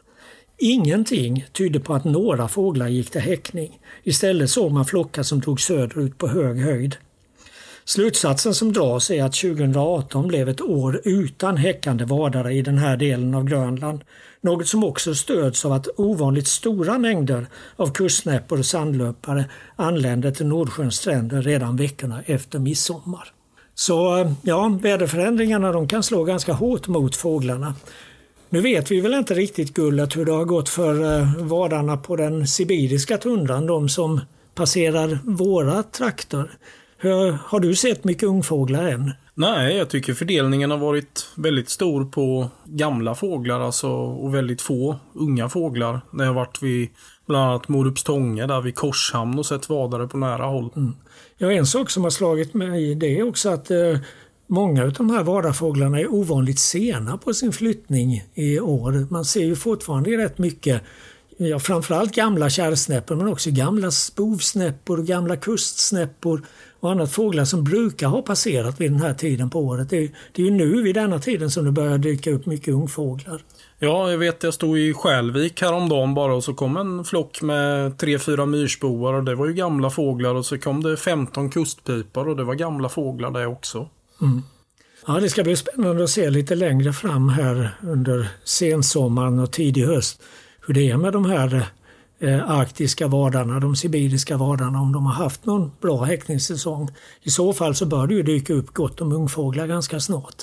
[0.59, 3.79] Ingenting tydde på att några fåglar gick till häckning.
[4.03, 6.97] Istället såg man flockar som drog söderut på hög höjd.
[7.85, 12.97] Slutsatsen som dras är att 2018 blev ett år utan häckande vadare i den här
[12.97, 14.05] delen av Grönland.
[14.47, 19.45] Något som också stöds av att ovanligt stora mängder av kustnäppor och sandlöpare
[19.77, 23.33] anländer till Nordsjöns stränder redan veckorna efter midsommar.
[23.75, 27.75] Så eh, ja, väderförändringarna de kan slå ganska hårt mot fåglarna.
[28.49, 32.17] Nu vet vi väl inte riktigt Gullet hur det har gått för eh, vadarna på
[32.17, 34.21] den sibiriska tundran, de som
[34.55, 36.51] passerar våra trakter.
[37.45, 39.13] Har du sett mycket ungfåglar än?
[39.35, 44.97] Nej, jag tycker fördelningen har varit väldigt stor på gamla fåglar alltså, och väldigt få
[45.15, 46.01] unga fåglar.
[46.11, 46.89] När jag varit vid
[47.27, 50.71] bland annat Morupstånge där vid Korshamn och sett vadare på nära håll.
[50.77, 50.93] Mm.
[51.39, 53.99] Ja, en sak som har slagit mig det är också att eh,
[54.47, 59.07] många av de här vadarfåglarna är ovanligt sena på sin flyttning i år.
[59.11, 60.83] Man ser ju fortfarande rätt mycket
[61.37, 66.43] ja, framförallt gamla kärrsnäppor men också gamla spovsnäppor, gamla kustsnäppor
[66.81, 69.91] och annat fåglar som brukar ha passerat vid den här tiden på året.
[69.91, 72.75] Det är, det är ju nu vid denna tiden som det börjar dyka upp mycket
[72.75, 73.43] ungfåglar.
[73.79, 77.99] Ja, jag vet jag stod i Skälvik häromdagen bara och så kom en flock med
[77.99, 82.29] tre, fyra myrsboar och det var ju gamla fåglar och så kom det 15 kustpipar
[82.29, 83.89] och det var gamla fåglar det också.
[84.23, 84.43] Mm.
[85.07, 89.85] Ja, det ska bli spännande att se lite längre fram här under sensommaren och tidig
[89.87, 90.23] höst
[90.67, 91.67] hur det är med de här
[92.19, 96.89] eh, arktiska vadarna, de sibiriska vadarna, om de har haft någon bra häckningssäsong.
[97.23, 100.35] I så fall så bör det ju dyka upp gott om ungfåglar ganska snart.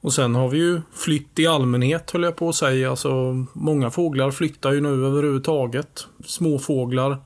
[0.00, 2.90] Och sen har vi ju flytt i allmänhet höll jag på att säga.
[2.90, 6.06] Alltså, många fåglar flyttar ju nu överhuvudtaget.
[6.24, 7.16] Småfåglar,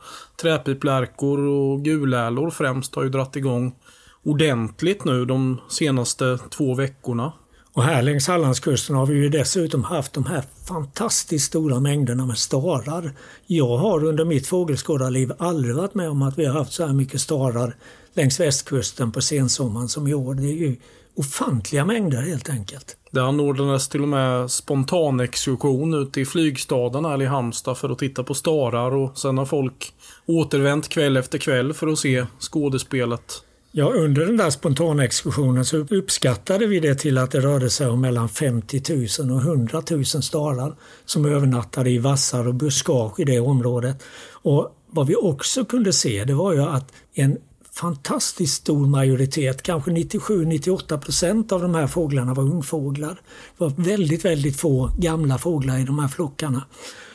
[0.43, 3.75] träpiplärkor och gulälor främst har ju dratt igång
[4.23, 7.33] ordentligt nu de senaste två veckorna.
[7.79, 12.39] Och här längs Hallandskusten har vi ju dessutom haft de här fantastiskt stora mängderna med
[12.39, 13.13] starar.
[13.47, 16.93] Jag har under mitt fågelskådarliv aldrig varit med om att vi har haft så här
[16.93, 17.77] mycket starar
[18.15, 20.35] längs västkusten på sensommaren som i år.
[20.35, 20.77] Det är ju
[21.15, 22.97] ofantliga mängder helt enkelt.
[23.11, 28.25] Det anordnades till och med spontanexkursion ute i flygstaden här i Halmstad för att titta
[28.25, 29.95] på starar och sen har folk
[30.27, 33.43] återvänt kväll efter kväll för att se skådespelet.
[33.73, 37.87] Ja, under den där spontana exkursionen så uppskattade vi det till att det rörde sig
[37.87, 38.83] om mellan 50
[39.21, 44.03] 000 och 100 000 stalar som övernattade i vassar och buskage i det området.
[44.31, 47.39] Och vad vi också kunde se det var ju att en
[47.73, 53.21] fantastiskt stor majoritet, kanske 97-98 procent av de här fåglarna var ungfåglar.
[53.59, 56.65] Det var väldigt, väldigt få gamla fåglar i de här flockarna.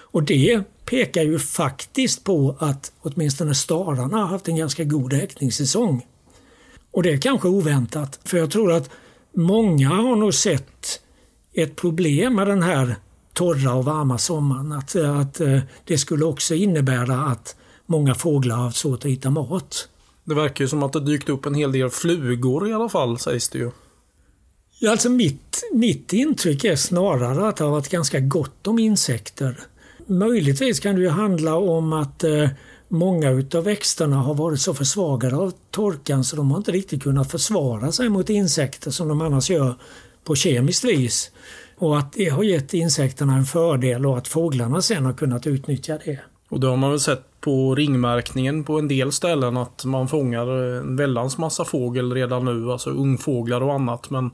[0.01, 6.05] Och det pekar ju faktiskt på att åtminstone stararna har haft en ganska god häckningssäsong.
[6.93, 8.89] Och det är kanske oväntat, för jag tror att
[9.35, 11.01] många har nog sett
[11.53, 12.95] ett problem med den här
[13.33, 14.71] torra och varma sommaren.
[14.71, 19.89] Att, att eh, det skulle också innebära att många fåglar har svårt att hitta mat.
[20.23, 23.19] Det verkar ju som att det dykt upp en hel del flugor i alla fall,
[23.19, 23.71] sägs det ju.
[24.79, 29.59] Ja, alltså mitt, mitt intryck är snarare att det har varit ganska gott om insekter.
[30.07, 32.49] Möjligtvis kan det ju handla om att eh,
[32.93, 37.31] många utav växterna har varit så försvagade av torkan så de har inte riktigt kunnat
[37.31, 39.75] försvara sig mot insekter som de annars gör
[40.23, 41.31] på kemiskt vis.
[41.77, 45.97] Och att det har gett insekterna en fördel och att fåglarna sen har kunnat utnyttja
[46.05, 46.19] det.
[46.49, 50.47] Och det har man väl sett på ringmärkningen på en del ställen att man fångar
[50.47, 54.09] en väldans massa fågel redan nu, alltså ungfåglar och annat.
[54.09, 54.31] Men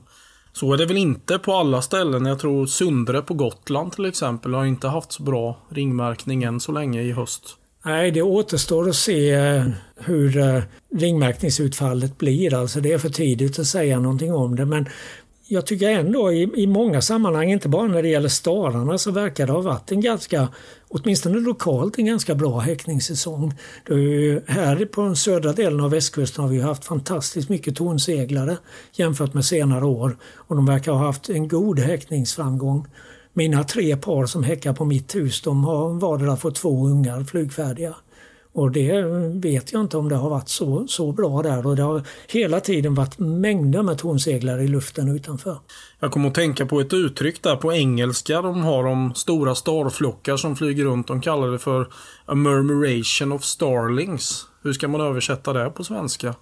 [0.52, 2.26] så är det väl inte på alla ställen.
[2.26, 6.72] Jag tror Sundre på Gotland till exempel har inte haft så bra ringmärkning än så
[6.72, 7.56] länge i höst.
[7.84, 9.64] Nej, det återstår att se eh,
[9.96, 10.62] hur eh,
[10.94, 12.54] ringmärkningsutfallet blir.
[12.54, 14.64] Alltså det är för tidigt att säga någonting om det.
[14.66, 14.88] Men
[15.46, 19.46] jag tycker ändå i, i många sammanhang, inte bara när det gäller stararna, så verkar
[19.46, 20.48] det ha varit en ganska,
[20.88, 23.54] åtminstone lokalt, en ganska bra häckningssäsong.
[24.46, 28.56] här på den södra delen av västkusten har vi haft fantastiskt mycket tornseglare
[28.92, 30.16] jämfört med senare år.
[30.36, 32.86] Och de verkar ha haft en god häckningsframgång.
[33.32, 37.94] Mina tre par som häckar på mitt hus de har vardera fått två ungar flygfärdiga.
[38.52, 39.02] Och det
[39.34, 42.60] vet jag inte om det har varit så, så bra där och det har hela
[42.60, 45.58] tiden varit mängder med tonseglare i luften utanför.
[46.00, 50.36] Jag kommer att tänka på ett uttryck där på engelska de har om stora starflockar
[50.36, 51.06] som flyger runt.
[51.06, 51.88] De kallar det för
[52.26, 54.46] a murmuration of starlings.
[54.62, 56.34] Hur ska man översätta det på svenska?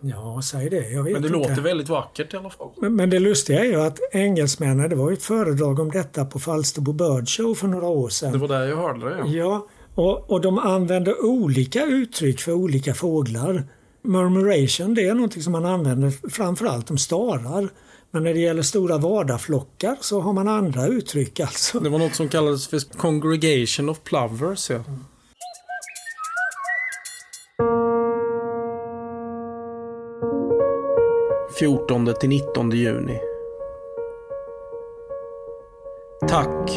[0.00, 0.90] Ja, säg det.
[0.90, 1.38] Jag vet men det inte.
[1.38, 2.68] låter väldigt vackert i alla fall.
[2.76, 6.38] Men, men, det lustiga är ju att engelsmännen, det var ett föredrag om detta på
[6.38, 8.32] Falsterbo Bird Show för några år sedan.
[8.32, 9.26] Det var där jag hörde det ja.
[9.26, 13.64] Ja, Och, och de använder olika uttryck för olika fåglar.
[14.02, 17.68] Murmuration det är något som man använder framförallt om starar.
[18.10, 21.80] Men när det gäller stora vadarflockar så har man andra uttryck alltså.
[21.80, 24.70] Det var något som kallades för Congregation of Plovers.
[24.70, 24.84] Ja.
[31.58, 33.18] 14 till 19 juni.
[36.28, 36.70] Tack.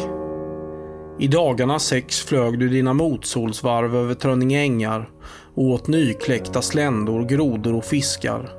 [1.20, 5.10] I dagarna sex flög du dina motsolsvarv över Trönninge ängar
[5.56, 8.50] och åt nykläckta sländor, grodor och fiskar.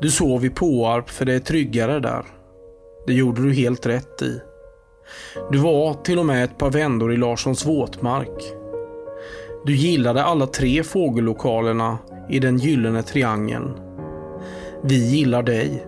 [0.00, 2.24] Du sov i Påarp för det är tryggare där.
[3.06, 4.40] Det gjorde du helt rätt i.
[5.50, 8.42] Du var till och med ett par vändor i Larssons våtmark.
[9.64, 11.98] Du gillade alla tre fågellokalerna
[12.30, 13.83] i den gyllene triangeln.
[14.86, 15.86] Vi gillar dig.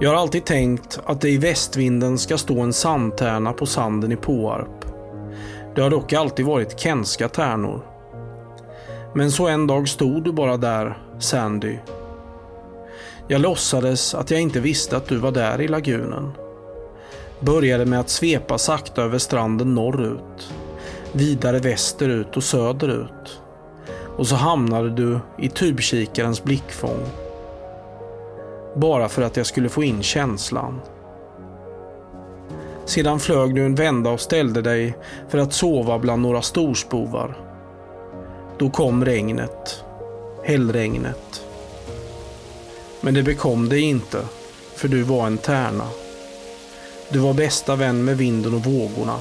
[0.00, 4.16] Jag har alltid tänkt att det i västvinden ska stå en sandtärna på sanden i
[4.16, 4.84] Påarp.
[5.74, 7.80] Det har dock alltid varit kenska tärnor.
[9.14, 11.76] Men så en dag stod du bara där, Sandy.
[13.28, 16.32] Jag låtsades att jag inte visste att du var där i lagunen.
[17.40, 20.52] Började med att svepa sakta över stranden norrut.
[21.12, 23.40] Vidare västerut och söderut.
[24.16, 27.25] Och så hamnade du i tubkikarens blickfång
[28.76, 30.80] bara för att jag skulle få in känslan.
[32.84, 34.96] Sedan flög du en vända och ställde dig
[35.28, 37.38] för att sova bland några storspovar.
[38.58, 39.84] Då kom regnet.
[40.44, 41.44] Hällregnet.
[43.00, 44.18] Men det bekom dig inte,
[44.74, 45.88] för du var en tärna.
[47.08, 49.20] Du var bästa vän med vinden och vågorna.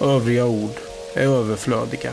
[0.00, 0.80] Övriga ord
[1.14, 2.12] är överflödiga.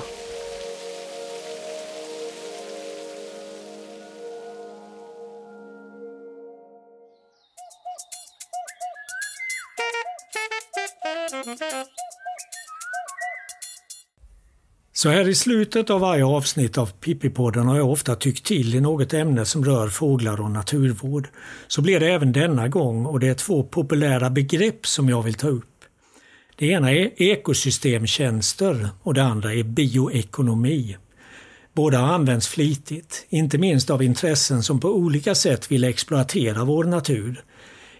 [15.03, 18.81] Så här i slutet av varje avsnitt av Pippipodden har jag ofta tyckt till i
[18.81, 21.27] något ämne som rör fåglar och naturvård.
[21.67, 25.33] Så blir det även denna gång och det är två populära begrepp som jag vill
[25.33, 25.85] ta upp.
[26.55, 30.97] Det ena är ekosystemtjänster och det andra är bioekonomi.
[31.73, 36.83] Båda har använts flitigt, inte minst av intressen som på olika sätt vill exploatera vår
[36.83, 37.43] natur.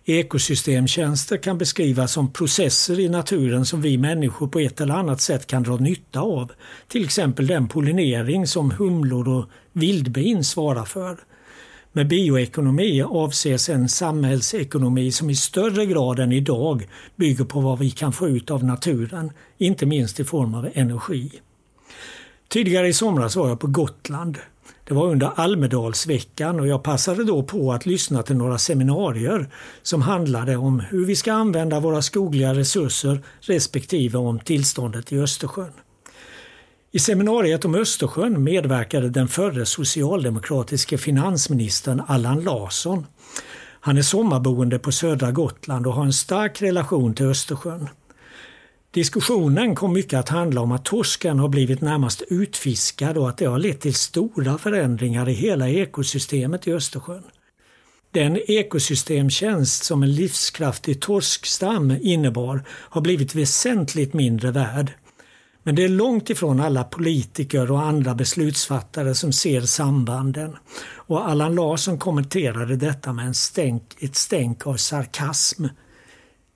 [0.05, 5.47] Ekosystemtjänster kan beskrivas som processer i naturen som vi människor på ett eller annat sätt
[5.47, 6.51] kan dra nytta av.
[6.87, 11.17] Till exempel den pollinering som humlor och vildbin svarar för.
[11.91, 17.89] Med bioekonomi avses en samhällsekonomi som i större grad än idag bygger på vad vi
[17.89, 21.31] kan få ut av naturen, inte minst i form av energi.
[22.47, 24.37] Tidigare i somras var jag på Gotland
[24.85, 29.49] det var under Almedalsveckan och jag passade då på att lyssna till några seminarier
[29.83, 35.71] som handlade om hur vi ska använda våra skogliga resurser respektive om tillståndet i Östersjön.
[36.91, 43.05] I seminariet om Östersjön medverkade den förre socialdemokratiske finansministern Allan Larsson.
[43.79, 47.89] Han är sommarboende på södra Gotland och har en stark relation till Östersjön.
[48.93, 53.45] Diskussionen kom mycket att handla om att torsken har blivit närmast utfiskad och att det
[53.45, 57.23] har lett till stora förändringar i hela ekosystemet i Östersjön.
[58.11, 64.91] Den ekosystemtjänst som en livskraftig torskstam innebar har blivit väsentligt mindre värd.
[65.63, 70.57] Men det är långt ifrån alla politiker och andra beslutsfattare som ser sambanden.
[70.95, 75.65] Och Allan Larsson kommenterade detta med en stänk, ett stänk av sarkasm.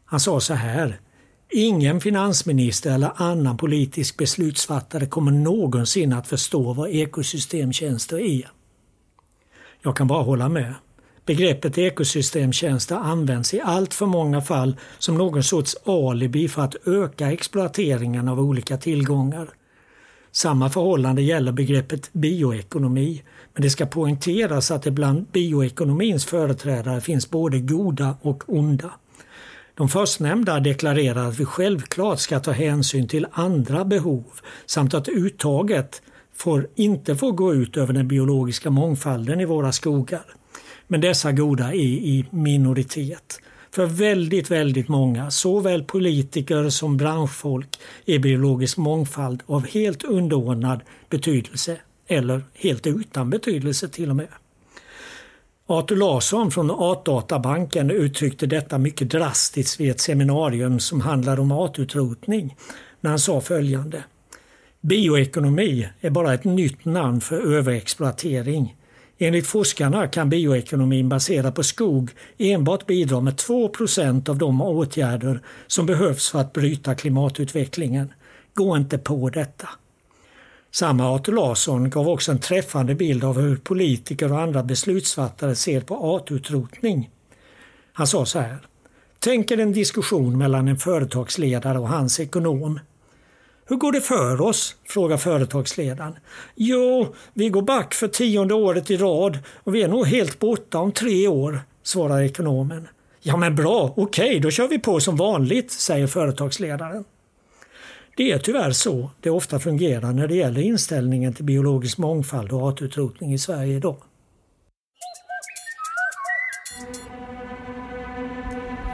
[0.06, 1.00] Han sa så här
[1.50, 8.52] Ingen finansminister eller annan politisk beslutsfattare kommer någonsin att förstå vad ekosystemtjänster är.
[9.82, 10.74] Jag kan bara hålla med.
[11.26, 17.32] Begreppet ekosystemtjänster används i allt för många fall som någon sorts alibi för att öka
[17.32, 19.50] exploateringen av olika tillgångar.
[20.32, 27.30] Samma förhållande gäller begreppet bioekonomi, men det ska poängteras att det bland bioekonomins företrädare finns
[27.30, 28.92] både goda och onda.
[29.78, 34.26] De förstnämnda deklarerar att vi självklart ska ta hänsyn till andra behov
[34.66, 36.02] samt att uttaget
[36.36, 40.26] får inte får gå ut över den biologiska mångfalden i våra skogar.
[40.88, 43.42] Men dessa goda är i minoritet.
[43.72, 51.78] För väldigt, väldigt många, såväl politiker som branschfolk, är biologisk mångfald av helt underordnad betydelse
[52.08, 54.28] eller helt utan betydelse till och med.
[55.70, 62.56] Artur Larsson från Artdatabanken uttryckte detta mycket drastiskt vid ett seminarium som handlade om artutrotning
[63.02, 64.04] när han sa följande.
[64.82, 68.76] Bioekonomi är bara ett nytt namn för överexploatering.
[69.18, 75.86] Enligt forskarna kan bioekonomin baserad på skog enbart bidra med 2% av de åtgärder som
[75.86, 78.14] behövs för att bryta klimatutvecklingen.
[78.54, 79.70] Gå inte på detta.
[80.72, 85.82] Samma Arthur Larsson gav också en träffande bild av hur politiker och andra beslutsfattare ser
[85.82, 87.10] på artutrotning.
[87.94, 88.58] Han sa så här.
[89.20, 92.80] Tänk er en diskussion mellan en företagsledare och hans ekonom.
[93.66, 94.76] Hur går det för oss?
[94.86, 96.16] frågar företagsledaren.
[96.56, 100.80] Jo, vi går back för tionde året i rad och vi är nog helt borta
[100.80, 102.88] om tre år, svarar ekonomen.
[103.22, 107.04] Ja men bra, okej, okay, då kör vi på som vanligt, säger företagsledaren.
[108.18, 112.70] Det är tyvärr så det ofta fungerar när det gäller inställningen till biologisk mångfald och
[112.70, 113.96] artutrotning i Sverige idag.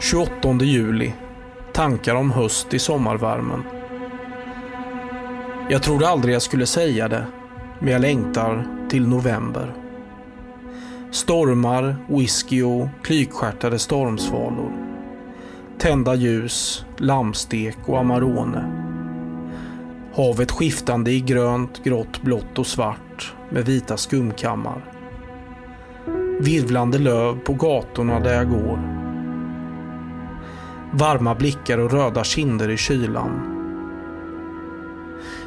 [0.02, 1.14] –28 juli.
[1.74, 3.64] Tankar om höst i sommarvärmen.
[5.70, 7.28] Jag trodde aldrig jag skulle säga det,
[7.80, 9.74] men jag längtar till november.
[11.12, 14.72] Stormar, whisky och klykstjärtade stormsvalor.
[15.78, 18.83] Tända ljus, lammstek och Amarone.
[20.16, 24.94] Havet skiftande i grönt, grått, blått och svart med vita skumkammar.
[26.40, 28.80] Virvlande löv på gatorna där jag går.
[30.94, 33.50] Varma blickar och röda kinder i kylan.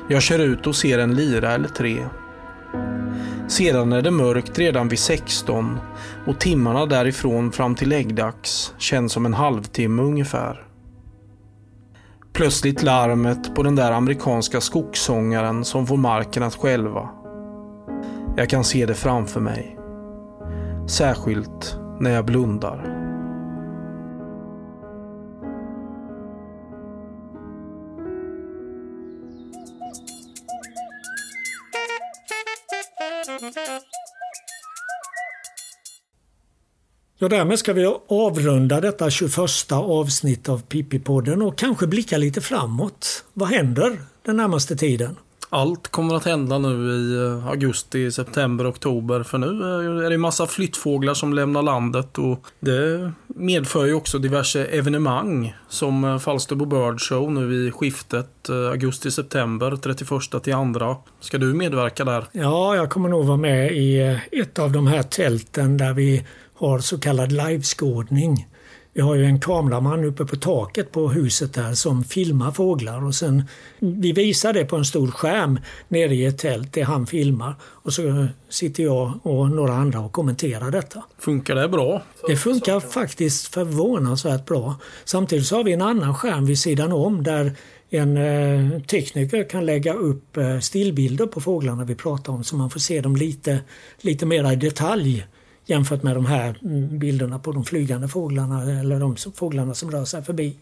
[0.08, 1.98] Jag kör ut och ser en lira eller tre.
[3.48, 5.78] Sedan är det mörkt redan vid 16
[6.26, 10.65] och timmarna därifrån fram till läggdags känns som en halvtimme ungefär.
[12.36, 17.08] Plötsligt larmet på den där amerikanska skogssångaren som får marken att skälva.
[18.36, 19.78] Jag kan se det framför mig.
[20.88, 22.95] Särskilt när jag blundar.
[37.26, 43.24] Ja, därmed ska vi avrunda detta 21 avsnitt av Pippi-podden och kanske blicka lite framåt.
[43.32, 45.16] Vad händer den närmaste tiden?
[45.50, 49.22] Allt kommer att hända nu i eh, augusti, september, oktober.
[49.22, 49.46] För nu
[50.06, 56.04] är det massa flyttfåglar som lämnar landet och det medför ju också diverse evenemang som
[56.04, 60.96] eh, Falsterbo Bird Show nu i skiftet eh, augusti-september 31 till andra.
[61.20, 62.24] Ska du medverka där?
[62.32, 66.24] Ja, jag kommer nog vara med i ett av de här tälten där vi
[66.56, 68.46] har så kallad liveskådning.
[68.96, 73.14] Vi har ju en kameraman uppe på taket på huset där som filmar fåglar och
[73.14, 73.44] sen
[73.78, 77.54] vi visar det på en stor skärm nere i ett tält, det han filmar.
[77.62, 81.02] Och så sitter jag och några andra och kommenterar detta.
[81.18, 82.02] Funkar det bra?
[82.26, 84.74] Det funkar faktiskt förvånansvärt bra.
[85.04, 87.52] Samtidigt så har vi en annan skärm vid sidan om där
[87.90, 92.70] en eh, tekniker kan lägga upp eh, stillbilder på fåglarna vi pratar om så man
[92.70, 93.60] får se dem lite,
[94.00, 95.26] lite mer i detalj
[95.66, 96.58] jämfört med de här
[96.98, 100.56] bilderna på de flygande fåglarna eller de fåglarna som rör sig förbi.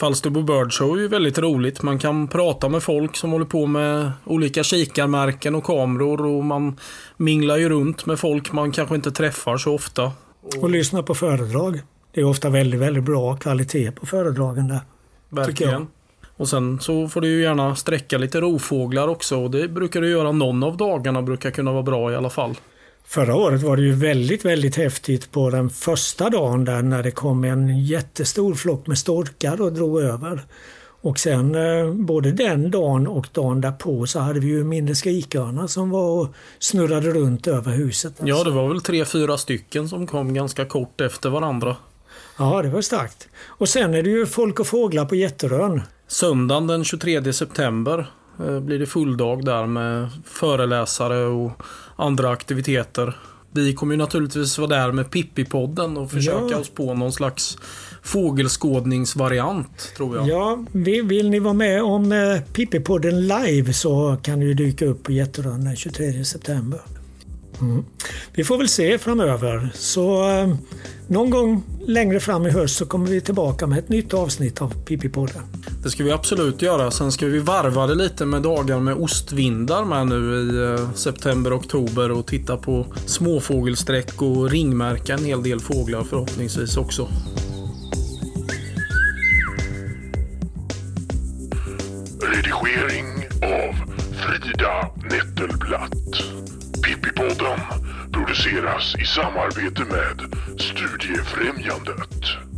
[0.00, 1.82] Falsterbo Bird Show är ju väldigt roligt.
[1.82, 6.76] Man kan prata med folk som håller på med olika kikarmärken och kameror och man
[7.16, 10.12] minglar ju runt med folk man kanske inte träffar så ofta.
[10.60, 11.80] Och lyssna på föredrag.
[12.12, 14.80] Det är ofta väldigt, väldigt bra kvalitet på föredragen där.
[15.28, 15.86] Verkligen.
[16.36, 19.40] Och sen så får du ju gärna sträcka lite rovfåglar också.
[19.40, 22.54] Och det brukar du göra någon av dagarna brukar kunna vara bra i alla fall.
[23.04, 27.10] Förra året var det ju väldigt, väldigt häftigt på den första dagen där när det
[27.10, 30.42] kom en jättestor flock med storkar och drog över.
[31.02, 35.66] Och sen eh, både den dagen och dagen därpå så hade vi ju mindre skrikörnar
[35.66, 38.14] som var och snurrade runt över huset.
[38.24, 41.76] Ja, det var väl tre, fyra stycken som kom ganska kort efter varandra.
[42.38, 43.28] Ja, det var starkt.
[43.46, 45.82] Och sen är det ju folk och fåglar på Jätterön.
[46.08, 48.06] Söndagen den 23 september
[48.60, 51.52] blir det full dag där med föreläsare och
[51.96, 53.16] andra aktiviteter.
[53.52, 56.58] Vi kommer ju naturligtvis vara där med Pippi-podden och försöka ja.
[56.58, 57.58] oss på någon slags
[58.02, 60.28] fågelskådningsvariant, tror jag.
[60.28, 60.64] Ja,
[61.04, 62.18] vill ni vara med om eh,
[62.52, 66.80] Pippi-podden live så kan du dyka upp på Jätterön den 23 september.
[67.60, 67.84] Mm.
[68.32, 69.70] Vi får väl se framöver.
[69.74, 70.54] Så eh,
[71.08, 74.74] någon gång längre fram i höst så kommer vi tillbaka med ett nytt avsnitt av
[74.84, 75.42] Pippi-podden.
[75.82, 76.90] Det ska vi absolut göra.
[76.90, 81.56] Sen ska vi varva det lite med dagar med ostvindar med nu i eh, september,
[81.56, 87.08] oktober och titta på småfågelsträck och ringmärka en hel del fåglar förhoppningsvis också.
[92.22, 93.06] Redigering
[93.42, 93.74] av
[94.12, 96.59] Frida Nettelblatt.
[97.20, 97.60] Podden
[98.12, 102.49] produceras i samarbete med Studiefrämjandet.